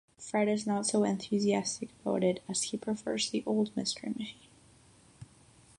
Fred 0.17 0.47
is 0.49 0.65
not 0.65 0.87
so 0.87 1.03
enthusiastic 1.03 1.89
about 2.01 2.23
it 2.23 2.41
as 2.49 2.63
he 2.63 2.75
prefers 2.77 3.29
the 3.29 3.43
old 3.45 3.69
Mystery 3.77 4.09
Machine. 4.17 4.49